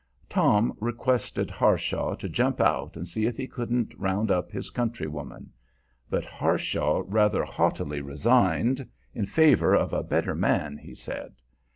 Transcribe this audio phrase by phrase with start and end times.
[0.29, 5.51] Tom requested Harshaw to jump out and see if he couldn't round up his countrywoman.
[6.09, 11.35] But Harshaw rather haughtily resigned in favor of a better man, he said.